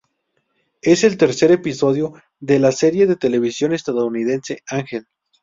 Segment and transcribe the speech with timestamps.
[0.81, 5.05] Es el tercer episodio de la de la serie de televisión estadounidense Ángel.